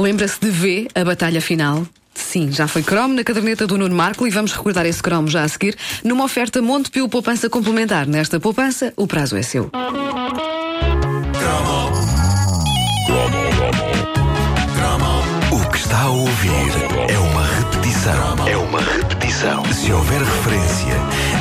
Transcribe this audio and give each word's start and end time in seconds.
Lembra-se 0.00 0.40
de 0.40 0.48
V, 0.48 0.88
a 0.94 1.04
batalha 1.04 1.42
final? 1.42 1.86
Sim, 2.14 2.50
já 2.50 2.66
foi 2.66 2.82
cromo 2.82 3.12
na 3.12 3.22
caderneta 3.22 3.66
do 3.66 3.76
Nuno 3.76 3.94
Marco 3.94 4.26
e 4.26 4.30
vamos 4.30 4.50
recordar 4.50 4.86
esse 4.86 5.02
cromo 5.02 5.28
já 5.28 5.42
a 5.42 5.48
seguir 5.48 5.76
numa 6.02 6.24
oferta 6.24 6.62
Montepio 6.62 7.06
Poupança 7.06 7.50
Complementar. 7.50 8.06
Nesta 8.06 8.40
poupança, 8.40 8.94
o 8.96 9.06
prazo 9.06 9.36
é 9.36 9.42
seu. 9.42 9.70
O 15.52 15.70
que 15.70 15.78
está 15.78 16.00
a 16.00 16.08
ouvir 16.08 16.72
é 17.08 17.18
uma 17.18 17.44
repetição. 17.44 18.48
É 18.48 18.56
uma 18.56 18.80
repetição. 18.80 19.62
Se 19.72 19.92
houver 19.92 20.22
referência 20.22 20.94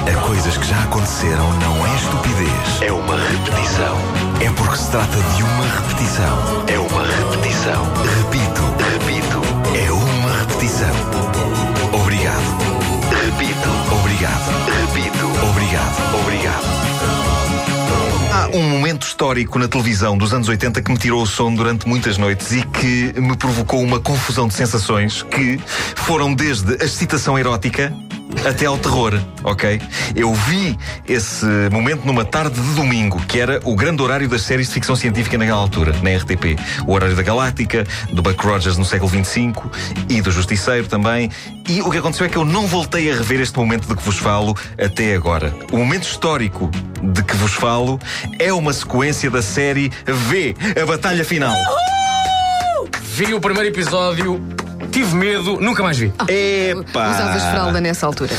a 0.05 0.21
coisas 0.25 0.57
que 0.57 0.67
já 0.67 0.83
aconteceram, 0.83 1.53
não 1.59 1.85
é 1.85 1.95
estupidez. 1.95 2.81
É 2.81 2.91
uma 2.91 3.15
repetição. 3.15 3.97
É 4.41 4.49
porque 4.51 4.77
se 4.77 4.91
trata 4.91 5.17
de 5.35 5.43
uma 5.43 5.65
repetição. 5.65 6.65
É 6.67 6.79
uma 6.79 7.03
repetição. 7.05 7.83
Repito, 8.23 8.48
repito. 8.89 9.41
É 9.75 9.91
uma 9.91 10.39
repetição. 10.39 10.89
Obrigado. 11.93 12.43
Repito. 13.25 13.69
Obrigado. 13.99 14.49
Repito. 14.81 15.25
Obrigado. 15.49 16.19
Obrigado. 16.21 16.89
Há 18.31 18.55
um 18.55 18.69
momento 18.69 19.05
histórico 19.05 19.59
na 19.59 19.67
televisão 19.67 20.17
dos 20.17 20.33
anos 20.33 20.47
80 20.47 20.81
que 20.81 20.91
me 20.91 20.97
tirou 20.97 21.21
o 21.21 21.27
sono 21.27 21.57
durante 21.57 21.87
muitas 21.87 22.17
noites 22.17 22.51
e 22.51 22.63
que 22.63 23.13
me 23.19 23.35
provocou 23.35 23.81
uma 23.81 23.99
confusão 23.99 24.47
de 24.47 24.53
sensações 24.53 25.23
que 25.23 25.59
foram 25.95 26.33
desde 26.33 26.81
a 26.81 26.85
excitação 26.85 27.37
erótica 27.37 27.93
até 28.45 28.65
ao 28.65 28.77
terror, 28.77 29.19
ok? 29.43 29.81
Eu 30.15 30.33
vi 30.33 30.77
esse 31.07 31.45
momento 31.71 32.05
numa 32.05 32.23
tarde 32.23 32.59
de 32.59 32.73
domingo, 32.73 33.19
que 33.27 33.39
era 33.39 33.59
o 33.63 33.75
grande 33.75 34.01
horário 34.01 34.27
das 34.27 34.41
séries 34.41 34.67
de 34.67 34.73
ficção 34.73 34.95
científica 34.95 35.37
naquela 35.37 35.59
altura, 35.59 35.93
na 36.01 36.15
RTP. 36.15 36.57
O 36.87 36.93
horário 36.93 37.15
da 37.15 37.23
Galáctica, 37.23 37.85
do 38.11 38.21
Buck 38.21 38.45
Rogers 38.45 38.77
no 38.77 38.85
século 38.85 39.09
XXV 39.09 39.53
e 40.07 40.21
do 40.21 40.31
Justiceiro 40.31 40.87
também. 40.87 41.29
E 41.67 41.81
o 41.81 41.89
que 41.89 41.97
aconteceu 41.97 42.25
é 42.25 42.29
que 42.29 42.37
eu 42.37 42.45
não 42.45 42.67
voltei 42.67 43.11
a 43.11 43.15
rever 43.15 43.41
este 43.41 43.57
momento 43.57 43.87
de 43.87 43.95
que 43.95 44.03
vos 44.03 44.17
falo 44.17 44.55
até 44.77 45.15
agora. 45.15 45.53
O 45.71 45.77
momento 45.77 46.03
histórico 46.03 46.69
de 47.01 47.23
que 47.23 47.35
vos 47.35 47.53
falo 47.53 47.99
é 48.37 48.51
uma 48.53 48.73
sequência 48.73 49.29
da 49.29 49.41
série 49.41 49.91
V, 50.05 50.55
a 50.81 50.85
Batalha 50.85 51.25
Final. 51.25 51.55
Vi 53.01 53.33
o 53.33 53.41
primeiro 53.41 53.67
episódio, 53.69 54.41
tive 54.89 55.15
medo, 55.15 55.59
nunca 55.61 55.81
mais 55.83 55.97
vi. 55.97 56.11
Epá! 56.27 57.11
Usavas 57.11 57.43
fralda 57.43 57.81
nessa 57.81 58.05
altura. 58.05 58.31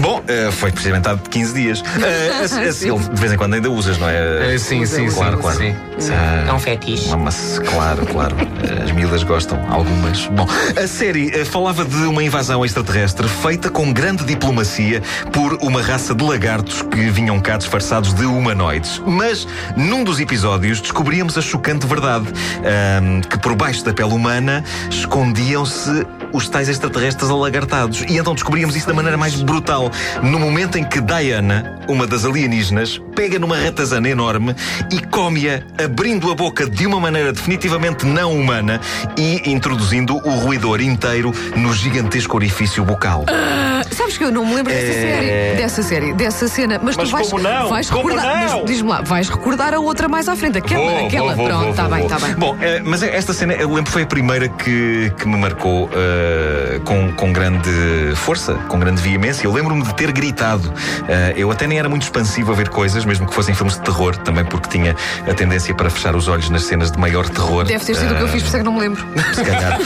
Bom, 0.00 0.22
eh, 0.26 0.50
foi 0.52 0.70
precisamente 0.72 1.08
há 1.08 1.16
15 1.16 1.54
dias. 1.54 1.82
Eh, 1.98 2.30
a- 2.40 2.68
a- 2.68 2.72
Sim. 2.72 2.90
ele 2.94 2.98
de 3.08 3.20
vez 3.20 3.32
em 3.32 3.36
quando 3.36 3.54
ainda 3.54 3.70
usas, 3.70 3.98
não 3.98 4.08
é? 4.08 4.54
Eh, 4.54 4.58
sim, 4.58 4.84
sim, 4.86 5.08
claro, 5.10 5.36
sim, 5.36 5.42
claro. 5.42 5.58
sim. 5.58 6.12
Ah, 6.12 6.46
É 6.48 6.52
um 6.52 6.58
fetiche. 6.58 7.14
Mas, 7.16 7.60
claro, 7.70 8.06
claro. 8.06 8.36
As 8.82 8.90
miúdas 8.92 9.22
gostam, 9.22 9.60
algumas. 9.70 10.26
Bom, 10.26 10.46
a 10.76 10.86
série 10.86 11.30
eh, 11.30 11.44
falava 11.44 11.84
de 11.84 11.96
uma 12.04 12.22
invasão 12.22 12.64
extraterrestre 12.64 13.28
feita 13.28 13.70
com 13.70 13.92
grande 13.92 14.24
diplomacia 14.24 15.02
por 15.32 15.54
uma 15.62 15.80
raça 15.80 16.14
de 16.14 16.24
lagartos 16.24 16.82
que 16.82 17.08
vinham 17.10 17.40
cá 17.40 17.56
disfarçados 17.56 18.12
de 18.12 18.24
humanoides. 18.24 19.00
Mas, 19.06 19.46
num 19.76 20.02
dos 20.04 20.20
episódios, 20.20 20.80
descobríamos 20.80 21.38
a 21.38 21.42
chocante 21.42 21.86
verdade: 21.86 22.26
ahm, 22.58 23.20
que 23.20 23.38
por 23.38 23.54
baixo 23.54 23.84
da 23.84 23.92
pele 23.92 24.12
humana 24.12 24.64
escondiam-se 24.90 26.06
os 26.32 26.48
tais 26.48 26.68
extraterrestres 26.68 27.30
alagartados. 27.30 28.02
E 28.08 28.16
então 28.16 28.34
descobríamos 28.34 28.76
isso 28.76 28.86
da 28.86 28.94
maneira 28.94 29.16
mais 29.16 29.34
brutal. 29.42 29.90
No 30.22 30.38
momento 30.38 30.78
em 30.78 30.84
que 30.84 31.00
Diana, 31.00 31.78
uma 31.88 32.06
das 32.06 32.24
alienígenas, 32.24 33.00
pega 33.14 33.38
numa 33.38 33.56
ratazana 33.56 34.08
enorme 34.08 34.54
e 34.90 35.00
come-a, 35.00 35.62
abrindo 35.82 36.30
a 36.30 36.34
boca 36.34 36.68
de 36.68 36.86
uma 36.86 37.00
maneira 37.00 37.32
definitivamente 37.32 38.06
não 38.06 38.32
humana 38.32 38.80
e 39.16 39.50
introduzindo 39.50 40.16
o 40.16 40.30
ruidor 40.30 40.80
inteiro 40.80 41.32
no 41.56 41.74
gigantesco 41.74 42.36
orifício 42.36 42.84
bucal. 42.84 43.24
Ah, 43.28 43.82
sabes 44.08 44.18
que 44.18 44.24
eu 44.24 44.32
não 44.32 44.44
me 44.46 44.54
lembro 44.54 44.72
dessa 44.72 44.86
É. 44.86 44.92
série, 44.92 45.56
dessa 45.56 45.82
série, 45.82 46.12
dessa 46.14 46.48
cena, 46.48 46.80
mas, 46.82 46.96
Mas 46.96 47.08
tu 47.08 47.12
vais, 47.12 47.28
como 47.30 47.42
não? 47.42 47.68
vais 47.68 47.90
Como 47.90 48.08
recordar. 48.08 48.46
não? 48.48 48.56
mas 48.60 48.64
Diz-me 48.66 48.88
lá, 48.88 49.00
vais 49.02 49.28
recordar 49.28 49.74
a 49.74 49.78
outra 49.78 50.08
mais 50.08 50.28
à 50.28 50.34
frente, 50.36 50.58
aquela, 50.58 50.82
Vou, 50.90 51.06
aquela. 51.06 51.34
vou, 51.34 51.36
vou, 51.36 51.46
Pronto, 51.46 51.60
vou, 51.62 51.70
está 51.70 51.82
vou, 51.84 51.90
bem, 51.92 52.06
vou. 52.08 52.16
está 52.16 52.26
bem. 52.26 52.34
Bom, 52.36 52.56
eh, 52.60 52.80
mas 52.84 53.02
esta 53.02 53.32
cena, 53.34 53.52
eu 53.54 53.72
lembro, 53.72 53.90
foi 53.92 54.02
a 54.02 54.06
primeira 54.06 54.48
que, 54.48 55.12
que 55.18 55.28
me 55.28 55.36
marcou 55.36 55.90
eh, 55.92 56.57
com, 56.84 57.12
com 57.12 57.32
grande 57.32 57.70
força, 58.16 58.54
com 58.68 58.78
grande 58.78 59.00
veemência. 59.02 59.46
Eu 59.46 59.52
lembro-me 59.52 59.82
de 59.82 59.94
ter 59.94 60.10
gritado. 60.12 60.72
Eh, 61.08 61.34
eu 61.36 61.50
até 61.50 61.66
nem 61.66 61.78
era 61.78 61.88
muito 61.88 62.02
expansivo 62.02 62.52
a 62.52 62.54
ver 62.54 62.68
coisas, 62.68 63.04
mesmo 63.04 63.26
que 63.26 63.34
fossem 63.34 63.54
filmes 63.54 63.74
de 63.76 63.80
terror, 63.82 64.16
também 64.16 64.44
porque 64.44 64.68
tinha 64.68 64.94
a 65.28 65.34
tendência 65.34 65.74
para 65.74 65.90
fechar 65.90 66.14
os 66.16 66.28
olhos 66.28 66.48
nas 66.50 66.64
cenas 66.64 66.90
de 66.90 66.98
maior 66.98 67.28
terror. 67.28 67.64
Deve 67.64 67.84
ter 67.84 67.94
sido 67.94 68.12
o 68.12 68.16
que 68.16 68.22
eu 68.22 68.28
fiz, 68.28 68.42
por 68.42 68.48
isso 68.48 68.56
é 68.56 68.58
que 68.60 68.64
não 68.64 68.72
me 68.72 68.80
lembro. 68.80 69.04
Se 69.34 69.44
calhar. 69.44 69.78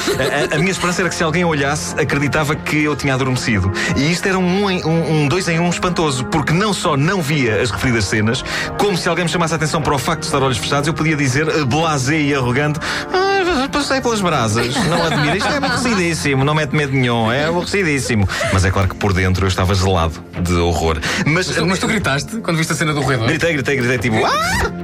A, 0.52 0.56
a- 0.56 0.58
minha 0.58 0.70
esperança 0.70 1.02
era 1.02 1.08
que 1.08 1.14
se 1.14 1.22
alguém 1.24 1.44
olhasse, 1.44 1.98
acreditava 2.00 2.54
que 2.54 2.82
eu 2.84 2.94
tinha 2.96 3.14
adormecido. 3.14 3.72
E 3.96 4.10
isto 4.10 4.26
era 4.28 4.38
um, 4.38 4.66
um, 4.66 5.22
um 5.22 5.28
dois 5.28 5.48
em 5.48 5.58
um 5.58 5.68
espantoso, 5.70 6.24
porque 6.26 6.52
não 6.52 6.72
só 6.72 6.96
não 6.96 7.20
via 7.22 7.60
as 7.60 7.70
referidas 7.70 8.04
cenas, 8.04 8.44
como 8.78 8.96
se 8.96 9.08
alguém 9.08 9.24
me 9.24 9.30
chamasse 9.30 9.52
a 9.52 9.56
atenção 9.56 9.80
para 9.82 9.94
o 9.94 9.98
facto 9.98 10.20
de 10.20 10.26
estar 10.26 10.42
olhos 10.42 10.58
fechados, 10.58 10.86
eu 10.86 10.94
podia 10.94 11.16
dizer, 11.16 11.48
eh, 11.48 11.64
blasé 11.64 12.18
e 12.18 12.34
arrogante, 12.34 12.78
"Ah, 13.12 13.41
passei 13.70 14.00
pelas 14.00 14.20
brasas, 14.20 14.74
não 14.86 15.02
admira, 15.04 15.36
isto 15.36 15.48
é 15.48 15.56
aborrecidíssimo, 15.56 16.44
não 16.44 16.54
mete 16.54 16.74
medo 16.74 16.92
nenhum, 16.92 17.30
é 17.30 17.46
aborrecidíssimo. 17.46 18.28
Mas 18.52 18.64
é 18.64 18.70
claro 18.70 18.88
que 18.88 18.94
por 18.94 19.12
dentro 19.12 19.44
eu 19.44 19.48
estava 19.48 19.74
gelado 19.74 20.14
de 20.40 20.54
horror. 20.54 20.98
Mas, 21.26 21.46
Mas 21.48 21.56
tu, 21.56 21.66
mas 21.66 21.78
tu 21.78 21.86
gritaste 21.86 22.36
quando 22.38 22.56
viste 22.56 22.72
a 22.72 22.76
cena 22.76 22.92
do 22.94 23.00
roedor? 23.00 23.26
Gritei, 23.26 23.52
gritei, 23.54 23.76
gritei, 23.76 23.98
tipo, 23.98 24.24
ah! 24.24 24.82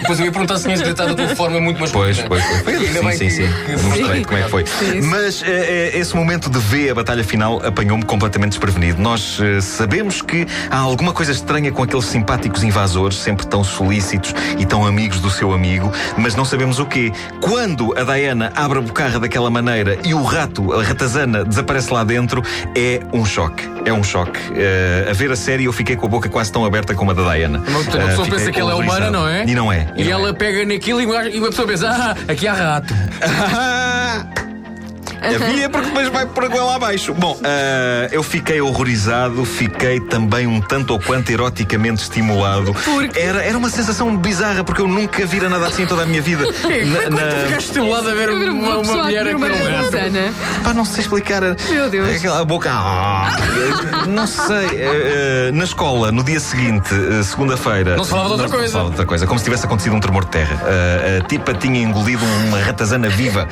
Depois 0.00 0.18
eu 0.18 0.24
ia 0.26 0.32
perguntar 0.32 0.58
se 0.58 0.64
tinhas 0.64 0.80
gritado 0.80 1.14
de 1.14 1.22
uma 1.22 1.34
forma 1.36 1.60
muito 1.60 1.80
masculina. 1.80 2.14
Pois, 2.28 2.42
pois, 2.44 2.62
pois. 2.62 2.76
Sim, 3.18 3.30
sim, 3.30 3.30
sim. 3.30 3.48
que- 3.66 3.76
Mostrei 3.82 4.24
como 4.24 4.38
é 4.38 4.42
que 4.42 4.50
foi. 4.50 4.66
Sim. 4.66 5.00
Mas 5.02 5.42
eh, 5.42 5.90
eh, 5.94 5.98
esse 5.98 6.14
momento 6.14 6.48
de 6.50 6.58
ver 6.58 6.90
a 6.90 6.94
batalha 6.94 7.24
final 7.24 7.60
apanhou-me 7.64 8.04
completamente 8.04 8.50
desprevenido. 8.52 9.00
Nós 9.00 9.38
eh, 9.40 9.60
sabemos 9.60 10.22
que 10.22 10.46
há 10.70 10.76
alguma 10.78 11.12
coisa 11.12 11.32
estranha 11.32 11.72
com 11.72 11.82
aqueles 11.82 12.04
simpáticos 12.06 12.62
invasores, 12.62 13.16
sempre 13.18 13.46
tão 13.46 13.64
solícitos 13.64 14.34
e 14.58 14.64
tão 14.66 14.86
amigos 14.86 15.20
do 15.20 15.30
seu 15.30 15.52
amigo, 15.52 15.90
mas 16.16 16.34
não 16.34 16.44
sabemos 16.44 16.78
o 16.78 16.86
quê. 16.86 17.12
Quando 17.40 17.96
a 17.98 18.04
Diana 18.04 18.52
abre 18.54 18.78
a 18.78 18.82
bocarra 18.82 19.18
daquela 19.18 19.50
maneira 19.50 19.98
e 20.04 20.14
o 20.14 20.22
rato, 20.22 20.72
a 20.72 20.82
ratazana, 20.82 21.44
desaparece 21.44 21.92
lá 21.92 22.04
dentro, 22.04 22.42
é 22.76 23.00
um 23.12 23.24
choque. 23.24 23.64
É 23.86 23.92
um 23.92 24.02
choque. 24.02 24.40
Eh, 24.56 25.06
a 25.08 25.12
ver 25.12 25.30
a 25.30 25.36
série, 25.36 25.64
eu 25.64 25.72
fiquei 25.72 25.94
com 25.94 26.06
a 26.06 26.08
boca 26.08 26.28
quase 26.28 26.50
tão 26.50 26.64
aberta 26.64 26.92
como 26.92 27.12
a 27.12 27.14
da 27.14 27.32
Diana. 27.32 27.62
Uma 27.68 27.84
pessoa 27.84 28.26
Eh, 28.26 28.30
pensa 28.30 28.50
que 28.50 28.58
ela 28.58 28.72
é 28.72 28.74
humana, 28.74 29.10
não 29.12 29.28
é? 29.28 29.44
E 29.46 29.54
não 29.54 29.72
é. 29.72 29.86
E 29.96 30.02
não 30.02 30.10
ela 30.10 30.28
é. 30.30 30.32
pega 30.32 30.66
naquilo 30.66 31.00
e 31.00 31.06
uma 31.06 31.28
e 31.28 31.38
uma 31.38 31.50
pessoa 31.50 31.68
pensa, 31.68 31.88
ah, 31.88 32.16
aqui 32.32 32.48
há 32.48 32.52
rato. 32.52 32.92
Havia 35.22 35.68
porque 35.68 35.86
depois 35.88 36.08
vai 36.08 36.26
por 36.26 36.44
água 36.44 36.62
lá 36.64 36.74
abaixo. 36.76 37.12
Bom, 37.14 37.38
ah, 37.42 38.08
eu 38.12 38.22
fiquei 38.22 38.60
horrorizado, 38.60 39.44
fiquei 39.44 40.00
também 40.00 40.46
um 40.46 40.60
tanto 40.60 40.92
ou 40.92 41.00
quanto 41.00 41.30
eroticamente 41.30 42.02
estimulado. 42.02 42.74
Porque? 42.84 43.18
Era, 43.18 43.42
era 43.42 43.56
uma 43.58 43.70
sensação 43.70 44.16
bizarra, 44.16 44.62
porque 44.62 44.80
eu 44.80 44.88
nunca 44.88 45.24
vira 45.26 45.48
nada 45.48 45.66
assim 45.66 45.82
em 45.82 45.86
toda 45.86 46.02
a 46.02 46.06
minha 46.06 46.22
vida. 46.22 46.44
Na- 46.86 47.00
tu 47.02 47.10
na- 47.10 47.30
ficaste 47.46 47.66
estimulado 47.68 48.08
a 48.10 48.14
ver 48.14 48.30
uma, 48.30 48.50
uma, 48.50 48.78
pessoa 48.80 49.00
a 49.00 49.04
mulher 49.04 49.26
a 49.26 49.36
uma 49.36 49.48
comer 49.48 49.62
um 49.62 49.76
ratazana. 49.76 50.34
Pá, 50.62 50.74
não 50.74 50.84
sei 50.84 51.00
explicar. 51.02 51.42
Meu 51.70 51.90
Deus. 51.90 52.16
Aquela 52.16 52.44
boca. 52.44 52.70
Ah, 52.72 53.36
não 54.08 54.26
sei. 54.26 54.68
Eh, 54.72 55.50
na 55.52 55.64
escola, 55.64 56.12
no 56.12 56.22
dia 56.22 56.40
seguinte, 56.40 56.88
eh, 56.94 57.22
segunda-feira. 57.22 57.96
Não 57.96 58.04
se 58.04 58.10
falava 58.10 58.28
de 58.28 58.32
outra 58.42 58.46
não 58.46 58.52
se 58.52 58.56
coisa. 58.58 58.72
falava 58.72 58.90
de 58.90 58.94
outra 58.94 59.06
coisa. 59.06 59.26
Como 59.26 59.38
se 59.38 59.44
tivesse 59.44 59.64
acontecido 59.66 59.94
um 59.94 60.00
tremor 60.00 60.24
de 60.24 60.30
terra. 60.30 60.60
A 61.20 61.26
tipa 61.26 61.54
tinha 61.54 61.80
engolido 61.82 62.24
uma 62.46 62.58
ratazana 62.60 63.08
viva. 63.08 63.48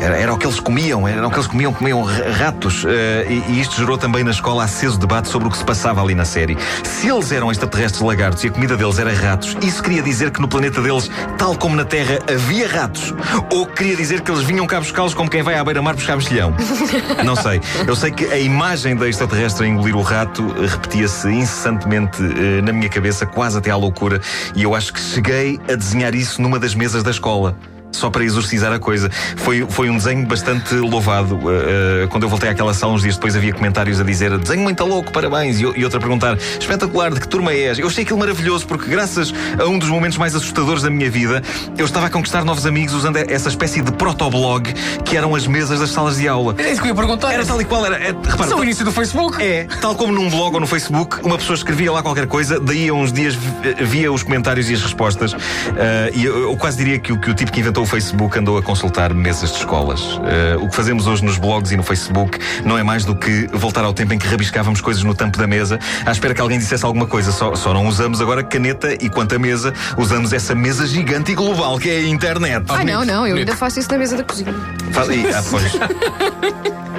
Era, 0.00 0.16
era 0.18 0.34
o 0.34 0.36
que 0.38 0.44
eles 0.46 0.60
comiam, 0.60 1.06
era 1.08 1.26
o 1.26 1.30
que 1.30 1.36
eles 1.36 1.46
comiam, 1.46 1.72
comiam 1.72 2.02
ra- 2.02 2.30
ratos. 2.30 2.84
Eh, 2.86 3.26
e, 3.48 3.52
e 3.52 3.60
isto 3.60 3.76
gerou 3.76 3.96
também 3.96 4.22
na 4.24 4.32
escola 4.32 4.64
aceso 4.64 4.98
debate 4.98 5.28
sobre 5.28 5.48
o 5.48 5.50
que 5.50 5.56
se 5.56 5.64
passava 5.64 6.02
ali 6.02 6.14
na 6.14 6.24
série. 6.24 6.58
Se 6.82 7.08
eles 7.08 7.32
eram 7.32 7.50
extraterrestres 7.50 8.02
lagartos 8.02 8.44
e 8.44 8.48
a 8.48 8.50
comida 8.50 8.76
deles 8.76 8.98
era 8.98 9.12
ratos, 9.14 9.56
isso 9.62 9.82
queria 9.82 10.02
dizer 10.02 10.30
que 10.30 10.40
no 10.40 10.48
planeta 10.48 10.82
deles, 10.82 11.10
tal 11.38 11.56
como 11.56 11.74
na 11.76 11.84
Terra, 11.84 12.18
havia 12.30 12.68
ratos? 12.68 13.14
Ou 13.50 13.66
queria 13.66 13.96
dizer 13.96 14.20
que 14.20 14.30
eles 14.30 14.42
vinham 14.42 14.66
cá 14.66 14.78
buscá-los 14.80 15.14
como 15.14 15.30
quem 15.30 15.42
vai 15.42 15.54
à 15.56 15.64
beira-mar 15.64 15.94
buscar 15.94 16.16
mexilhão? 16.16 16.54
Não 17.24 17.36
sei. 17.36 17.60
Eu 17.86 17.96
sei 17.96 18.10
que 18.10 18.26
a 18.26 18.38
imagem 18.38 18.96
da 18.96 19.08
extraterrestre 19.08 19.64
a 19.64 19.68
engolir 19.68 19.96
o 19.96 20.02
rato 20.02 20.46
repetia-se 20.66 21.28
incessantemente 21.30 22.22
eh, 22.22 22.60
na 22.62 22.72
minha 22.72 22.88
cabeça, 22.90 23.24
quase 23.24 23.56
até 23.56 23.70
à 23.70 23.76
loucura, 23.76 24.20
e 24.54 24.62
eu 24.64 24.74
acho 24.74 24.92
que 24.92 25.00
cheguei 25.00 25.58
a 25.72 25.74
desenhar 25.76 26.14
isso 26.14 26.42
numa 26.42 26.58
das 26.58 26.74
mesas 26.74 27.02
da 27.02 27.10
escola. 27.10 27.56
Só 27.94 28.10
para 28.10 28.24
exorcizar 28.24 28.72
a 28.72 28.78
coisa. 28.78 29.10
Foi, 29.36 29.66
foi 29.68 29.88
um 29.90 29.96
desenho 29.96 30.26
bastante 30.26 30.74
louvado. 30.74 31.36
Uh, 31.36 32.04
uh, 32.04 32.08
quando 32.08 32.24
eu 32.24 32.28
voltei 32.28 32.48
àquela 32.48 32.74
sala, 32.74 32.92
uns 32.92 33.02
dias 33.02 33.14
depois 33.16 33.36
havia 33.36 33.52
comentários 33.52 34.00
a 34.00 34.04
dizer 34.04 34.36
desenho 34.38 34.62
muito 34.62 34.84
louco, 34.84 35.12
parabéns. 35.12 35.58
E, 35.60 35.62
e 35.62 35.84
outro 35.84 35.98
a 35.98 36.00
perguntar 36.00 36.36
espetacular, 36.58 37.12
de 37.12 37.20
que 37.20 37.28
turma 37.28 37.52
és? 37.52 37.78
Eu 37.78 37.86
achei 37.86 38.04
aquilo 38.04 38.18
maravilhoso 38.18 38.66
porque, 38.66 38.88
graças 38.90 39.32
a 39.58 39.64
um 39.66 39.78
dos 39.78 39.88
momentos 39.88 40.18
mais 40.18 40.34
assustadores 40.34 40.82
da 40.82 40.90
minha 40.90 41.10
vida, 41.10 41.42
eu 41.78 41.84
estava 41.84 42.06
a 42.06 42.10
conquistar 42.10 42.44
novos 42.44 42.66
amigos 42.66 42.94
usando 42.94 43.16
essa 43.16 43.48
espécie 43.48 43.80
de 43.80 43.92
protoblog 43.92 44.72
que 45.04 45.16
eram 45.16 45.34
as 45.34 45.46
mesas 45.46 45.80
das 45.80 45.90
salas 45.90 46.16
de 46.16 46.26
aula. 46.28 46.54
Era 46.58 46.68
isso 46.70 46.80
que 46.80 46.86
eu 46.88 46.90
ia 46.90 46.94
perguntar. 46.94 47.32
Era 47.32 47.44
tal 47.46 47.60
e 47.60 47.64
qual, 47.64 47.84
era. 47.86 47.96
é, 47.96 48.06
repara, 48.08 48.48
Só 48.50 48.58
o 48.58 48.62
início 48.64 48.84
do 48.84 48.92
Facebook. 48.92 49.40
é, 49.42 49.66
tal 49.80 49.94
como 49.94 50.12
num 50.12 50.28
blog 50.28 50.54
ou 50.54 50.60
no 50.60 50.66
Facebook, 50.66 51.18
uma 51.24 51.38
pessoa 51.38 51.54
escrevia 51.56 51.92
lá 51.92 52.02
qualquer 52.02 52.26
coisa, 52.26 52.58
daí 52.60 52.88
a 52.88 52.94
uns 52.94 53.12
dias 53.12 53.34
vi- 53.34 53.84
via 53.84 54.12
os 54.12 54.22
comentários 54.22 54.68
e 54.70 54.74
as 54.74 54.82
respostas. 54.82 55.34
Ah, 55.34 56.10
e 56.12 56.24
eu, 56.24 56.50
eu 56.50 56.56
quase 56.56 56.76
diria 56.76 56.98
que, 56.98 57.16
que 57.16 57.30
o 57.30 57.34
tipo 57.34 57.52
que 57.52 57.60
inventou 57.60 57.83
o 57.84 57.86
Facebook 57.86 58.38
andou 58.38 58.56
a 58.56 58.62
consultar 58.62 59.12
mesas 59.12 59.52
de 59.52 59.58
escolas. 59.58 60.00
Uh, 60.00 60.64
o 60.64 60.68
que 60.68 60.74
fazemos 60.74 61.06
hoje 61.06 61.22
nos 61.22 61.36
blogs 61.36 61.70
e 61.70 61.76
no 61.76 61.82
Facebook 61.82 62.38
não 62.64 62.78
é 62.78 62.82
mais 62.82 63.04
do 63.04 63.14
que 63.14 63.46
voltar 63.52 63.84
ao 63.84 63.92
tempo 63.92 64.14
em 64.14 64.18
que 64.18 64.26
rabiscávamos 64.26 64.80
coisas 64.80 65.02
no 65.02 65.14
tampo 65.14 65.36
da 65.36 65.46
mesa, 65.46 65.78
à 66.06 66.10
espera 66.10 66.34
que 66.34 66.40
alguém 66.40 66.58
dissesse 66.58 66.84
alguma 66.84 67.06
coisa. 67.06 67.30
Só, 67.30 67.54
só 67.54 67.74
não 67.74 67.86
usamos 67.86 68.22
agora 68.22 68.42
caneta 68.42 68.94
e 68.94 69.10
quanto 69.10 69.34
a 69.34 69.38
mesa, 69.38 69.74
usamos 69.98 70.32
essa 70.32 70.54
mesa 70.54 70.86
gigante 70.86 71.32
e 71.32 71.34
global 71.34 71.78
que 71.78 71.90
é 71.90 71.98
a 71.98 72.08
internet. 72.08 72.64
Ah, 72.68 72.82
não, 72.82 73.04
não, 73.04 73.26
eu 73.26 73.36
ainda 73.36 73.54
faço 73.54 73.78
isso 73.78 73.90
na 73.90 73.98
mesa 73.98 74.16
da 74.16 74.24
cozinha. 74.24 74.54
Faz, 74.90 75.08
e, 75.10 75.26
ah, 75.28 75.42
pois. 75.50 76.84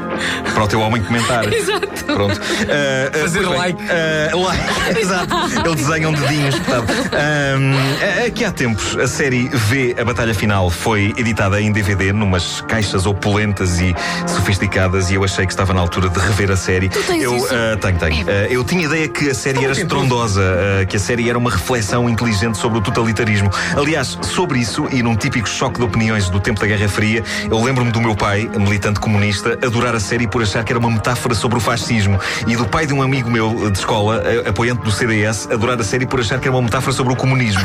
para 0.54 0.64
o 0.64 0.68
teu 0.68 0.80
homem 0.80 1.04
comentar. 1.04 1.52
Exato. 1.52 1.88
Pronto. 2.06 2.40
Uh, 2.40 3.20
Fazer 3.20 3.44
pois 3.44 3.50
bem, 3.50 3.58
like. 3.58 3.84
uh, 3.84 4.44
like. 4.44 4.64
Exato. 5.00 5.36
Ele 5.66 5.76
desenha 5.76 6.10
um 6.10 6.14
dedinho 6.14 6.48
espetado. 6.50 6.86
Um, 6.92 8.26
aqui 8.28 8.46
há 8.46 8.52
tempos, 8.52 8.98
a 8.98 9.08
série 9.08 9.48
V, 9.50 9.96
a 10.00 10.06
Batalha 10.06 10.34
Final, 10.34 10.70
foi 10.70 11.14
editada 11.18 11.60
em 11.60 11.72
DVD, 11.72 12.14
numas 12.14 12.62
caixas 12.62 13.06
opulentas 13.06 13.80
e 13.80 13.96
sofisticadas, 14.28 15.10
e 15.10 15.16
eu 15.16 15.24
achei 15.24 15.46
que 15.46 15.52
estava 15.52 15.74
na 15.74 15.82
altura 15.82 16.10
de 16.10 16.20
rever 16.20 16.52
a 16.52 16.56
série. 16.58 16.90
Tu 16.90 17.02
tens 17.04 17.24
eu 17.24 17.36
isso? 17.36 17.46
uh, 17.46 17.78
tenho, 17.80 17.98
tenho. 17.98 18.26
Uh, 18.26 18.30
eu 18.50 18.64
tinha 18.64 18.86
ideia 18.86 19.08
que 19.08 19.30
a 19.30 19.34
série 19.34 19.64
era 19.64 19.74
estrondosa, 19.74 20.42
uh, 20.42 20.88
que 20.88 20.98
a 20.98 21.00
série 21.00 21.30
era 21.30 21.38
uma 21.38 21.50
reflexão 21.52 22.10
inteligente 22.10 22.58
sobre 22.58 22.78
o 22.78 22.82
totalitarismo. 22.82 23.50
Aliás, 23.76 24.18
sobre 24.22 24.60
isso, 24.60 24.88
e 24.92 25.02
num 25.02 25.16
típico 25.16 25.48
choque 25.50 25.80
de 25.80 25.86
opiniões 25.86 26.30
do 26.30 26.40
tempo 26.40 26.60
da 26.60 26.68
Guerra 26.68 26.88
Fria, 26.88 27.24
eu 27.50 27.64
lembro-me 27.64 27.92
do 27.92 28.02
meu 28.02 28.16
pai, 28.16 28.50
militante 28.58 29.00
comunista, 29.00 29.58
adorar 29.64 29.96
a 29.96 30.00
série 30.06 30.28
por 30.28 30.42
achar 30.42 30.64
que 30.64 30.72
era 30.72 30.80
uma 30.80 30.90
metáfora 30.92 31.34
sobre 31.36 31.58
o 31.58 31.62
fascismo. 31.62 32.20
E 32.48 32.56
do 32.56 32.66
pai 32.66 32.86
de 32.86 32.94
um 32.94 33.02
amigo 33.02 33.30
meu 33.30 33.70
de 33.72 33.78
escola, 33.78 34.22
a- 34.46 34.50
apoiante 34.50 34.82
do 34.84 34.92
CDS, 34.92 35.48
adorar 35.52 35.80
a 35.80 35.84
série 35.84 36.06
por 36.06 36.20
achar 36.20 36.40
que 36.40 36.48
era 36.48 36.56
uma 36.56 36.62
metáfora 36.64 36.94
sobre 36.96 37.14
o 37.14 37.16
comunismo. 37.16 37.62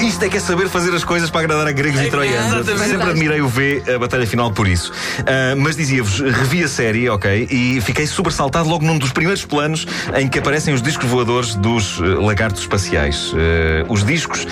Isto 0.00 0.24
é 0.24 0.28
que 0.28 0.36
é 0.36 0.40
saber 0.40 0.68
fazer 0.68 0.94
as 0.94 1.04
coisas 1.04 1.30
para 1.30 1.42
agradar 1.42 1.66
a 1.66 1.72
gregos 1.72 2.00
e 2.00 2.08
troianos. 2.10 2.66
Sempre 2.66 3.10
admirei 3.10 3.40
o 3.40 3.48
V, 3.48 3.82
a 3.94 3.98
batalha 3.98 4.26
final, 4.26 4.50
por 4.50 4.66
isso. 4.66 4.90
Ah, 5.20 5.54
mas 5.56 5.76
dizia-vos, 5.76 6.20
revi 6.20 6.64
a 6.64 6.68
série, 6.68 7.08
ok, 7.08 7.46
e 7.50 7.80
fiquei 7.82 8.06
sobressaltado 8.06 8.68
logo 8.68 8.84
num 8.84 8.98
dos 8.98 9.12
primeiros 9.12 9.44
planos 9.44 9.86
em 10.16 10.28
que 10.28 10.38
aparecem 10.38 10.72
os 10.72 10.80
discos 10.82 11.08
voadores 11.08 11.54
dos 11.54 12.00
eh, 12.00 12.04
lagartos 12.20 12.62
espaciais. 12.62 13.32
Eh, 13.36 13.84
os 13.88 14.02
discos 14.04 14.46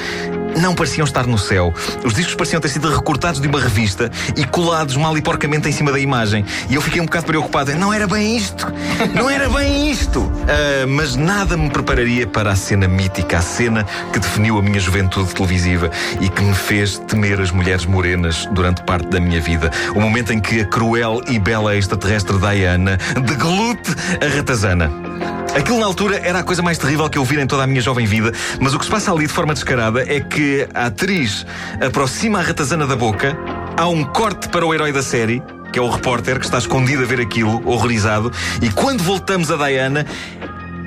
não 0.56 0.74
pareciam 0.74 1.04
estar 1.04 1.26
no 1.26 1.38
céu. 1.38 1.72
Os 2.04 2.14
discos 2.14 2.34
pareciam 2.34 2.60
ter 2.60 2.68
sido 2.68 2.88
recortados 2.88 3.40
de 3.40 3.48
uma 3.48 3.60
revista 3.60 4.10
e 4.36 4.44
colados 4.44 4.96
mal 4.96 5.16
e 5.16 5.22
porcamente 5.22 5.68
em 5.68 5.72
cima 5.72 5.92
da 5.92 5.98
imagem. 5.98 6.44
E 6.68 6.74
eu 6.74 6.80
fiquei 6.80 7.00
um 7.00 7.04
bocado 7.04 7.26
preocupado. 7.26 7.74
Não 7.76 7.92
era 7.92 8.06
bem 8.06 8.36
isto! 8.36 8.66
Não 9.14 9.28
era 9.28 9.48
bem 9.48 9.90
isto! 9.90 10.30
Ah, 10.48 10.86
mas 10.86 11.16
nada 11.16 11.56
me 11.56 11.70
prepararia 11.70 12.26
para 12.26 12.50
a 12.50 12.56
cena 12.56 12.88
mítica, 12.88 13.38
a 13.38 13.42
cena 13.42 13.84
que 14.12 14.18
definiu 14.18 14.58
a 14.58 14.62
minha 14.62 14.80
juventude 14.80 15.34
televisiva 15.34 15.90
e 16.20 16.28
que 16.28 16.42
me 16.42 16.54
fez 16.54 16.98
temer 16.98 17.40
as 17.40 17.50
mulheres 17.50 17.86
morenas 17.86 18.46
durante 18.52 18.82
parte 18.82 19.08
da 19.08 19.20
minha 19.20 19.40
vida. 19.40 19.70
O 19.94 20.00
momento 20.00 20.32
em 20.32 20.40
que 20.40 20.60
a 20.60 20.64
cruel 20.64 21.20
e 21.28 21.38
bela 21.38 21.76
extraterrestre 21.76 22.38
Diana 22.38 22.98
deglute 23.26 23.90
a 24.20 24.36
ratazana. 24.36 25.09
Aquilo 25.54 25.80
na 25.80 25.86
altura 25.86 26.20
era 26.22 26.38
a 26.38 26.42
coisa 26.42 26.62
mais 26.62 26.78
terrível 26.78 27.08
que 27.10 27.18
eu 27.18 27.24
vi 27.24 27.40
em 27.40 27.46
toda 27.46 27.64
a 27.64 27.66
minha 27.66 27.80
jovem 27.80 28.06
vida, 28.06 28.32
mas 28.60 28.72
o 28.72 28.78
que 28.78 28.84
se 28.84 28.90
passa 28.90 29.12
ali 29.12 29.26
de 29.26 29.32
forma 29.32 29.52
descarada 29.52 30.02
é 30.02 30.20
que 30.20 30.66
a 30.72 30.86
atriz 30.86 31.44
aproxima 31.84 32.38
a 32.38 32.42
ratazana 32.42 32.86
da 32.86 32.94
boca, 32.94 33.36
há 33.76 33.88
um 33.88 34.04
corte 34.04 34.48
para 34.48 34.64
o 34.64 34.72
herói 34.72 34.92
da 34.92 35.02
série, 35.02 35.42
que 35.72 35.78
é 35.78 35.82
o 35.82 35.90
repórter 35.90 36.38
que 36.38 36.44
está 36.44 36.58
escondido 36.58 37.02
a 37.02 37.06
ver 37.06 37.20
aquilo, 37.20 37.62
horrorizado, 37.68 38.32
e 38.62 38.70
quando 38.70 39.02
voltamos 39.02 39.50
a 39.50 39.56
Diana. 39.56 40.06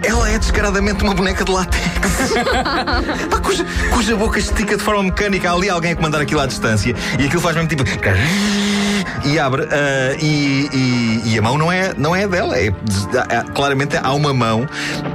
Ela 0.06 0.30
é 0.30 0.38
descaradamente 0.38 1.02
uma 1.02 1.14
boneca 1.14 1.46
de 1.46 1.52
látex. 1.54 2.34
Pá, 3.32 3.40
cuja, 3.40 3.66
cuja 3.94 4.16
boca 4.18 4.38
estica 4.38 4.76
de 4.76 4.84
forma 4.84 5.02
mecânica. 5.02 5.50
Há 5.50 5.54
ali 5.54 5.70
alguém 5.70 5.94
a 5.94 5.96
comandar 5.96 6.20
aquilo 6.20 6.42
à 6.42 6.46
distância. 6.46 6.94
E 7.18 7.26
aquilo 7.26 7.42
faz 7.42 7.56
mesmo 7.56 7.70
tipo. 7.70 7.86
E 9.26 9.40
abre. 9.40 9.68
ah, 9.72 10.16
e, 10.22 10.70
e- 10.74 11.22
e 11.34 11.38
a 11.40 11.42
mão 11.42 11.58
não 11.58 11.72
é, 11.72 11.94
não 11.98 12.16
é 12.16 12.28
dela. 12.28 12.58
É, 12.58 12.70
há- 13.30 13.44
claramente 13.54 13.98
há 14.02 14.12
uma 14.14 14.34
mão 14.34 14.68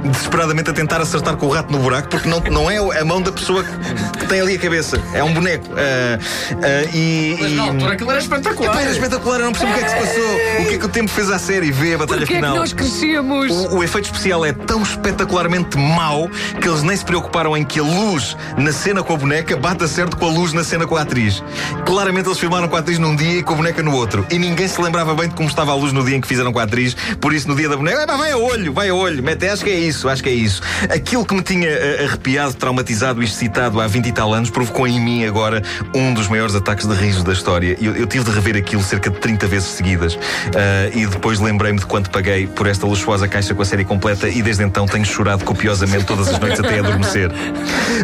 desesperadamente 0.03 0.69
a 0.69 0.73
tentar 0.73 0.99
acertar 1.01 1.35
com 1.37 1.45
o 1.47 1.49
rato 1.49 1.71
no 1.71 1.79
buraco, 1.79 2.09
porque 2.09 2.27
não, 2.27 2.39
não 2.51 2.69
é 2.71 2.99
a 2.99 3.05
mão 3.05 3.21
da 3.21 3.31
pessoa 3.31 3.63
que 3.63 4.25
tem 4.27 4.41
ali 4.41 4.55
a 4.55 4.59
cabeça. 4.59 4.99
É 5.13 5.23
um 5.23 5.33
boneco. 5.33 5.65
Ah, 5.77 6.19
ah, 6.51 6.89
e, 6.95 7.37
Mas 7.39 7.51
na 7.53 7.63
altura 7.63 7.93
aquilo 7.93 8.11
era 8.11 8.19
espetacular. 8.19 8.71
Epá, 8.71 8.81
era 8.81 8.91
espetacular, 8.91 9.39
eu 9.39 9.45
não 9.45 9.51
percebo 9.51 9.71
o 9.71 9.75
que 9.75 9.81
é 9.81 9.83
que 9.85 9.89
se 9.91 9.95
passou. 9.97 10.33
O 10.35 10.65
que 10.67 10.73
é 10.73 10.77
que 10.77 10.85
o 10.85 10.89
tempo 10.89 11.11
fez 11.11 11.29
à 11.31 11.39
série? 11.39 11.71
Vê 11.71 11.93
a 11.93 11.97
batalha 11.99 12.19
Porquê 12.21 12.33
é 12.33 12.37
que 12.37 12.41
final. 12.43 12.55
nós 12.57 12.73
crescemos? 12.73 13.51
O, 13.51 13.77
o 13.77 13.83
efeito 13.83 14.05
especial 14.05 14.45
é 14.45 14.53
tão 14.53 14.81
espetacularmente 14.81 15.77
mau 15.77 16.27
que 16.59 16.67
eles 16.67 16.81
nem 16.83 16.95
se 16.95 17.05
preocuparam 17.05 17.55
em 17.55 17.63
que 17.63 17.79
a 17.79 17.83
luz 17.83 18.35
na 18.57 18.71
cena 18.73 19.03
com 19.03 19.13
a 19.13 19.17
boneca 19.17 19.55
bata 19.55 19.87
certo 19.87 20.17
com 20.17 20.25
a 20.25 20.29
luz 20.29 20.51
na 20.53 20.63
cena 20.63 20.87
com 20.87 20.95
a 20.95 21.01
atriz. 21.01 21.43
Claramente 21.85 22.27
eles 22.27 22.39
filmaram 22.39 22.67
com 22.67 22.75
a 22.75 22.79
atriz 22.79 22.97
num 22.97 23.15
dia 23.15 23.39
e 23.39 23.43
com 23.43 23.53
a 23.53 23.57
boneca 23.57 23.81
no 23.83 23.91
outro. 23.93 23.98
E 24.29 24.37
ninguém 24.37 24.67
se 24.67 24.81
lembrava 24.81 25.13
bem 25.15 25.29
de 25.29 25.35
como 25.35 25.49
estava 25.49 25.71
a 25.71 25.75
luz 25.75 25.91
no 25.93 26.03
dia 26.03 26.15
em 26.15 26.21
que 26.21 26.27
fizeram 26.27 26.51
com 26.51 26.59
a 26.59 26.63
atriz. 26.63 26.95
Por 27.19 27.33
isso, 27.33 27.47
no 27.47 27.55
dia 27.55 27.69
da 27.69 27.77
boneca, 27.77 28.03
"Epá, 28.03 28.17
vai 28.17 28.31
a 28.31 28.37
olho, 28.37 28.73
vai 28.73 28.89
a 28.89 28.95
olho. 28.95 29.23
Mete, 29.23 29.47
acho 29.47 29.63
que 29.63 29.69
é 29.69 29.79
isso, 29.79 30.07
acho 30.09 30.23
que 30.23 30.29
é 30.29 30.33
isso. 30.33 30.61
Aquilo 30.89 31.25
que 31.25 31.33
me 31.33 31.41
tinha 31.41 31.67
eh, 31.67 32.05
arrepiado, 32.05 32.53
traumatizado 32.53 33.21
e 33.21 33.25
excitado 33.25 33.79
há 33.81 33.87
20 33.87 34.07
e 34.07 34.11
tal 34.11 34.33
anos 34.33 34.49
provocou 34.49 34.87
em 34.87 34.99
mim 34.99 35.25
agora 35.25 35.61
um 35.93 36.13
dos 36.13 36.27
maiores 36.27 36.55
ataques 36.55 36.87
de 36.87 36.93
riso 36.93 37.23
da 37.23 37.33
história. 37.33 37.77
Eu, 37.81 37.95
eu 37.95 38.07
tive 38.07 38.23
de 38.25 38.31
rever 38.31 38.55
aquilo 38.55 38.83
cerca 38.83 39.09
de 39.09 39.17
30 39.17 39.47
vezes 39.47 39.69
seguidas. 39.69 40.17
Ah, 40.55 40.89
e 40.93 41.05
depois 41.05 41.39
lembrei-me 41.39 41.79
de 41.79 41.85
quanto 41.85 42.09
paguei 42.09 42.47
por 42.47 42.67
esta 42.67 42.85
luxuosa 42.85 43.27
caixa 43.27 43.53
com 43.53 43.61
a 43.61 43.65
série 43.65 43.83
completa 43.83 44.27
e 44.27 44.41
desde 44.41 44.63
então 44.63 44.85
tenho 44.85 45.05
chorado 45.05 45.43
copiosamente 45.43 46.05
todas 46.05 46.27
as 46.27 46.39
noites 46.39 46.59
até 46.59 46.79
adormecer. 46.79 47.31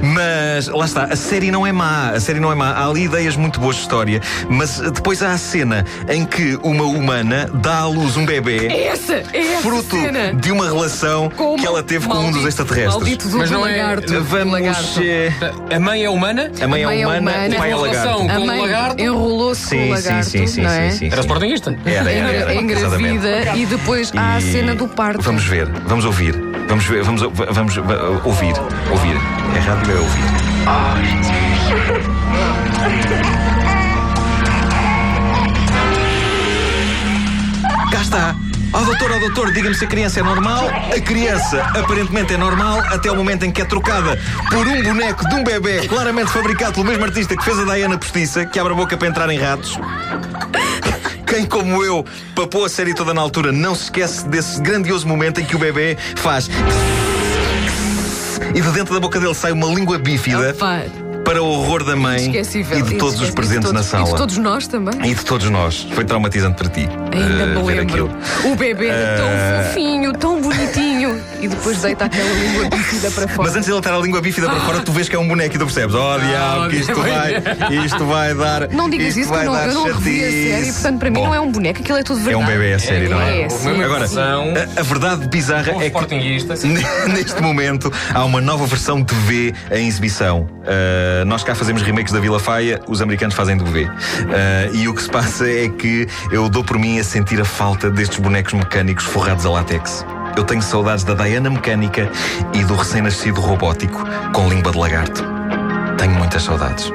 Mas 0.01 0.67
lá 0.67 0.85
está, 0.85 1.05
a 1.05 1.15
série 1.15 1.51
não 1.51 1.65
é 1.65 1.71
má, 1.71 2.09
a 2.09 2.19
série 2.19 2.39
não 2.39 2.51
é 2.51 2.55
má. 2.55 2.71
Há 2.71 2.87
ali 2.87 3.03
ideias 3.03 3.35
muito 3.35 3.59
boas 3.59 3.75
de 3.75 3.81
história, 3.83 4.21
mas 4.49 4.79
depois 4.79 5.21
há 5.21 5.31
a 5.31 5.37
cena 5.37 5.84
em 6.09 6.25
que 6.25 6.57
uma 6.63 6.83
humana 6.83 7.49
dá 7.53 7.79
à 7.79 7.85
luz 7.87 8.15
um 8.17 8.25
bebê 8.25 8.67
É 8.67 8.87
essa, 8.87 9.13
é 9.33 9.53
essa 9.53 9.61
fruto 9.61 9.95
cena. 9.95 10.33
de 10.33 10.51
uma 10.51 10.65
relação 10.65 11.29
Com 11.29 11.55
que 11.55 11.65
ela 11.65 11.81
teve 11.83 12.07
com 12.07 12.17
um 12.17 12.31
dos 12.31 12.45
extraterrestres. 12.45 12.95
Maldito 12.95 13.27
do 13.29 13.37
Mas 13.37 13.51
não 13.51 13.65
é- 13.65 13.71
lagarto. 13.81 14.23
Vamos. 14.23 14.53
lagarto. 14.53 15.01
eh, 15.03 15.31
A 15.75 15.79
mãe 15.79 16.03
é 16.03 16.09
humana? 16.09 16.51
A 16.61 16.67
mãe 16.67 16.81
é 16.81 16.83
A 16.83 16.87
mãe 16.87 17.01
é 17.01 17.05
humana, 17.07 17.19
humana. 17.31 17.55
o 17.55 17.57
pai 17.57 17.71
é 17.71 17.75
Uma 17.75 17.87
lagarto. 17.87 18.07
relação. 18.09 18.29
A 18.29 18.33
com 18.35 18.41
o 18.43 18.47
mãe 18.47 18.61
lagarto? 18.61 19.01
enrolou-se 19.01 19.61
com 19.69 19.75
o 19.75 19.79
Sim, 19.79 19.89
lagarto, 19.91 20.23
sim, 20.29 20.39
sim, 20.39 20.47
sim, 20.47 20.61
não 20.61 20.69
é? 20.71 20.89
sim, 20.91 20.97
sim, 20.97 21.07
Era 21.11 21.21
sportinguista. 21.21 21.77
Era, 21.85 22.11
era, 22.11 22.31
era. 22.31 22.53
exatamente. 22.53 23.15
Engravida 23.15 23.55
e 23.55 23.65
depois 23.65 24.11
há 24.15 24.35
a 24.35 24.39
E 24.39 24.41
cena 24.51 24.75
do 24.75 24.87
parto. 24.87 25.21
Vamos 25.21 25.43
ver, 25.45 25.67
vamos 25.85 26.05
ouvir. 26.05 26.35
Vamos 26.67 26.85
ver, 26.85 27.03
vamos, 27.03 27.21
vamos, 27.21 27.75
vamos 27.75 27.77
ouvir. 28.25 28.53
Ouvir. 28.91 29.15
É 29.55 29.59
rádio, 29.59 29.91
é 29.91 29.99
ouvir. 29.99 30.25
Está. 38.75 38.79
Ó 38.79 38.83
doutor, 38.83 39.11
ó 39.11 39.19
doutor, 39.19 39.53
diga-me 39.53 39.75
se 39.75 39.85
a 39.85 39.87
criança 39.87 40.19
é 40.19 40.23
normal. 40.23 40.67
A 40.95 40.99
criança 40.99 41.61
aparentemente 41.61 42.33
é 42.33 42.37
normal 42.37 42.79
até 42.79 43.11
o 43.11 43.15
momento 43.15 43.45
em 43.45 43.51
que 43.51 43.61
é 43.61 43.65
trocada 43.65 44.19
por 44.49 44.67
um 44.67 44.83
boneco 44.83 45.27
de 45.29 45.35
um 45.35 45.43
bebê 45.43 45.87
claramente 45.87 46.31
fabricado 46.31 46.73
pelo 46.73 46.85
mesmo 46.85 47.03
artista 47.03 47.35
que 47.35 47.43
fez 47.43 47.57
a 47.59 47.63
Diana 47.63 47.97
Postiça, 47.97 48.45
que 48.45 48.59
abre 48.59 48.73
a 48.73 48.75
boca 48.75 48.97
para 48.97 49.07
entrar 49.07 49.29
em 49.29 49.39
ratos. 49.39 49.79
Quem, 51.25 51.45
como 51.45 51.83
eu, 51.83 52.05
papou 52.35 52.65
a 52.65 52.69
série 52.69 52.93
toda 52.93 53.13
na 53.13 53.21
altura, 53.21 53.51
não 53.51 53.73
se 53.73 53.85
esquece 53.85 54.27
desse 54.27 54.61
grandioso 54.61 55.07
momento 55.07 55.41
em 55.41 55.45
que 55.45 55.55
o 55.55 55.59
bebê 55.59 55.97
faz. 56.15 56.49
E 58.53 58.61
de 58.61 58.71
dentro 58.71 58.93
da 58.93 58.99
boca 58.99 59.19
dele 59.19 59.33
sai 59.33 59.51
uma 59.51 59.67
língua 59.67 59.97
bífida 59.97 60.51
Opa, 60.51 60.83
para 61.25 61.41
o 61.41 61.47
horror 61.47 61.83
da 61.83 61.95
mãe 61.95 62.31
e 62.35 62.81
de 62.83 62.95
todos 62.97 63.19
os 63.19 63.31
presentes 63.31 63.67
de 63.69 63.73
na 63.73 63.79
todos- 63.81 63.87
sala. 63.87 64.07
E 64.07 64.11
de 64.11 64.17
todos 64.17 64.37
nós 64.37 64.67
também. 64.67 64.93
E 65.11 65.15
de 65.15 65.25
todos 65.25 65.49
nós. 65.49 65.81
Foi 65.91 66.05
traumatizante 66.05 66.55
para 66.55 66.69
ti. 66.69 66.87
Ainda 67.11 67.43
eh, 67.43 67.45
me 67.47 67.61
lembro. 67.63 67.81
aquilo. 67.81 68.11
O 68.53 68.55
bebê 68.55 68.87
era 68.87 69.17
tão 69.17 69.27
Eh, 69.27 69.63
fofinho, 69.67 70.13
tão 70.13 70.39
bonitinho. 70.39 70.54
E 71.41 71.47
depois 71.47 71.81
deita 71.81 72.05
aquela 72.05 72.33
língua 72.33 72.69
bífida 72.69 73.11
para 73.11 73.27
fora. 73.27 73.47
Mas 73.47 73.55
antes 73.55 73.65
de 73.65 73.73
ele 73.73 73.81
ter 73.81 73.93
a 73.93 73.97
língua 73.97 74.21
bífida 74.21 74.47
para 74.47 74.59
fora, 74.61 74.79
tu 74.79 74.91
vês 74.91 75.09
que 75.09 75.15
é 75.15 75.19
um 75.19 75.27
boneco 75.27 75.55
e 75.55 75.59
tu 75.59 75.65
percebes, 75.65 75.95
oh 75.95 76.19
diabo, 76.19 76.69
que 76.69 76.75
isto 76.77 76.95
vai, 76.95 77.85
isto 77.85 78.05
vai 78.05 78.33
dar. 78.33 78.69
Não 78.69 78.89
digas 78.89 79.07
isto 79.09 79.19
isso, 79.19 79.29
vai 79.29 79.45
eu 79.45 79.51
não, 79.51 79.59
eu 79.59 79.73
não 79.73 79.83
revi 79.85 80.23
a 80.23 80.31
série, 80.31 80.73
portanto, 80.73 80.99
para 80.99 81.09
mim 81.09 81.19
Bom, 81.19 81.25
não 81.25 81.35
é 81.35 81.39
um 81.39 81.51
boneco, 81.51 81.81
aquilo 81.81 81.97
é 81.97 82.03
tudo 82.03 82.19
É 82.19 82.23
verdade. 82.23 82.43
um 82.43 82.47
bebê, 82.47 82.71
é 82.71 82.79
sério, 82.79 83.09
não 83.09 83.21
é? 83.21 83.41
É, 83.41 83.49
sim. 83.49 83.83
Agora, 83.83 83.99
versão. 83.99 84.53
a, 84.77 84.79
a 84.79 84.83
verdade 84.83 85.27
bizarra 85.27 85.71
é 85.83 85.89
que 85.89 86.57
sim. 86.57 86.73
Neste 87.13 87.41
momento 87.41 87.91
há 88.13 88.23
uma 88.23 88.41
nova 88.41 88.65
versão 88.65 89.01
de 89.01 89.13
V 89.13 89.53
em 89.71 89.87
exibição. 89.87 90.41
Uh, 90.41 91.25
nós 91.25 91.43
cá 91.43 91.53
fazemos 91.53 91.81
remakes 91.81 92.13
da 92.13 92.19
Vila 92.19 92.39
Faia, 92.39 92.81
os 92.87 93.01
americanos 93.01 93.35
fazem 93.35 93.57
do 93.57 93.65
V. 93.65 93.83
Uh, 93.83 93.89
e 94.73 94.87
o 94.87 94.93
que 94.93 95.01
se 95.01 95.09
passa 95.09 95.49
é 95.49 95.69
que 95.69 96.07
eu 96.31 96.49
dou 96.49 96.63
por 96.63 96.77
mim 96.77 96.99
a 96.99 97.03
sentir 97.03 97.39
a 97.39 97.45
falta 97.45 97.89
destes 97.89 98.19
bonecos 98.19 98.53
mecânicos 98.53 99.05
forrados 99.05 99.45
a 99.45 99.49
látex. 99.49 100.05
Eu 100.35 100.43
tenho 100.43 100.61
saudades 100.61 101.03
da 101.03 101.13
Diana 101.13 101.49
mecânica 101.49 102.09
e 102.53 102.63
do 102.63 102.75
recém-nascido 102.75 103.39
robótico 103.41 104.03
com 104.33 104.47
língua 104.49 104.71
de 104.71 104.77
lagarto. 104.77 105.23
Tenho 105.97 106.13
muitas 106.13 106.43
saudades. 106.43 106.91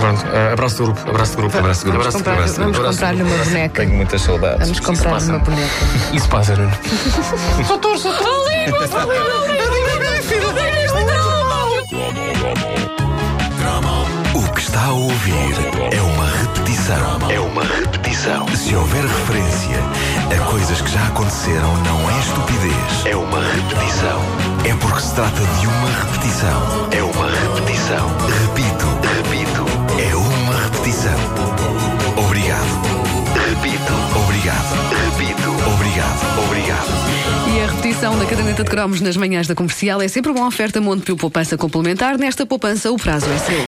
Pronto, 0.00 0.26
eh, 0.32 0.52
abraço 0.52 0.78
do 0.78 0.84
grupo. 0.92 1.08
Abraço 1.10 1.32
do 1.32 1.36
grupo. 1.42 1.58
Abraço 1.58 1.84
do 1.84 1.90
grupo. 1.92 2.00
Abraço 2.00 2.18
do 2.18 2.24
Comprar- 2.24 2.44
grupo. 2.44 2.60
vamos 2.60 2.78
Abraço 2.78 2.98
do 2.98 3.00
comprar-lhe 3.00 3.22
uma 3.22 3.44
boneca. 3.44 3.82
Tenho 3.82 3.94
muitas 3.96 4.22
saudades. 4.22 4.60
Vamos 4.68 4.80
comprar-lhe 4.80 5.26
uma 5.30 5.38
boneca. 5.38 5.70
Isso 6.12 6.28
passa, 6.28 6.56
Nuno. 6.56 6.72
O 14.34 14.52
que 14.54 14.60
está 14.60 14.84
a 14.86 14.92
ouvir 14.92 15.34
é 15.92 16.00
uma 16.00 16.26
repetição. 16.26 17.30
É 17.30 17.38
uma 17.40 17.62
repetição. 17.62 18.46
Se 18.56 18.74
houver 18.74 19.02
referência 19.04 19.76
a 19.78 19.81
coisas 20.52 20.82
que 20.82 20.90
já 20.90 21.06
aconteceram, 21.06 21.74
não 21.82 22.10
é 22.10 22.18
estupidez. 22.20 23.06
É 23.06 23.16
uma 23.16 23.40
repetição. 23.40 24.20
É 24.68 24.74
porque 24.74 25.00
se 25.00 25.14
trata 25.14 25.40
de 25.40 25.66
uma 25.66 25.88
repetição. 25.88 26.88
É 26.90 27.02
uma 27.02 27.26
repetição. 27.30 28.06
Repito, 28.44 28.86
repito. 29.16 29.64
É 29.98 30.14
uma 30.14 30.54
repetição. 30.64 31.16
Obrigado. 32.22 32.68
Repito. 33.48 33.92
Obrigado. 34.24 34.72
Repito. 35.06 35.50
Obrigado. 35.72 36.44
Obrigado. 36.44 37.02
E 37.54 37.60
a 37.62 37.66
repetição 37.68 38.18
da 38.18 38.26
caderneta 38.26 38.62
de 38.62 38.70
cromos 38.70 39.00
nas 39.00 39.16
manhãs 39.16 39.46
da 39.46 39.54
comercial 39.54 40.02
é 40.02 40.08
sempre 40.08 40.32
uma 40.32 40.46
oferta 40.46 40.82
Montepio 40.82 41.16
Poupança 41.16 41.56
Complementar. 41.56 42.18
Nesta 42.18 42.44
poupança, 42.44 42.92
o 42.92 42.98
prazo 42.98 43.26
é 43.30 43.38
seu. 43.38 43.58